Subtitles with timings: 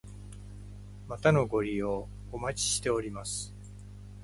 [1.07, 3.53] またのご利用お待ちしております。